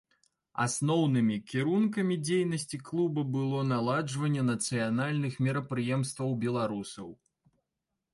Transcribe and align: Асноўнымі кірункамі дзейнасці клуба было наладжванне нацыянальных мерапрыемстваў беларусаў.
Асноўнымі 0.63 1.35
кірункамі 1.49 2.15
дзейнасці 2.27 2.79
клуба 2.87 3.23
было 3.35 3.59
наладжванне 3.73 4.43
нацыянальных 4.47 5.37
мерапрыемстваў 5.49 6.29
беларусаў. 6.47 7.07